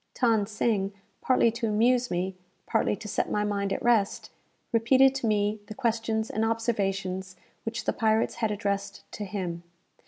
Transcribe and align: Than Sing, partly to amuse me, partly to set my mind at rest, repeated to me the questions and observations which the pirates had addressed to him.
Than 0.19 0.47
Sing, 0.47 0.93
partly 1.21 1.51
to 1.51 1.67
amuse 1.67 2.09
me, 2.09 2.35
partly 2.65 2.95
to 2.95 3.07
set 3.07 3.29
my 3.29 3.43
mind 3.43 3.71
at 3.71 3.83
rest, 3.83 4.31
repeated 4.71 5.13
to 5.13 5.27
me 5.27 5.59
the 5.67 5.75
questions 5.75 6.31
and 6.31 6.43
observations 6.43 7.35
which 7.65 7.85
the 7.85 7.93
pirates 7.93 8.37
had 8.41 8.49
addressed 8.49 9.03
to 9.11 9.25
him. 9.25 9.61